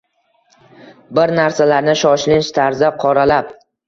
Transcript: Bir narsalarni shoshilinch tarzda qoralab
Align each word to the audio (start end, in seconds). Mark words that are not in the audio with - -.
Bir 1.19 1.33
narsalarni 1.39 1.95
shoshilinch 2.05 2.49
tarzda 2.57 2.91
qoralab 3.05 3.53